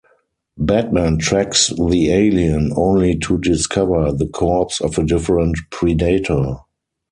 Batman 0.57 1.19
tracks 1.19 1.67
the 1.67 2.09
alien, 2.11 2.71
only 2.75 3.15
to 3.19 3.37
discover 3.37 4.11
the 4.11 4.27
corpse 4.27 4.81
of 4.81 4.97
a 4.97 5.03
different 5.05 5.55
Predator. 5.69 6.55